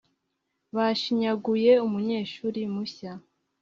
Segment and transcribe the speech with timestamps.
[0.75, 3.11] bashinyaguye umunyeshuri mushya